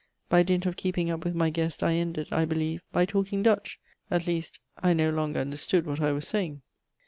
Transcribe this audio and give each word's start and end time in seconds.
By 0.29 0.41
dint 0.41 0.65
of 0.65 0.77
keeping 0.77 1.11
up 1.11 1.23
with 1.23 1.35
my 1.35 1.51
guest, 1.51 1.83
I 1.83 1.93
ended, 1.93 2.29
I 2.31 2.43
believe, 2.43 2.81
by 2.91 3.05
talking 3.05 3.43
Dutch; 3.43 3.79
at 4.09 4.25
least, 4.25 4.57
I 4.81 4.93
no 4.93 5.11
longer 5.11 5.39
understood 5.39 5.85
what 5.85 6.01
I 6.01 6.11
was 6.11 6.27
saying. 6.27 6.63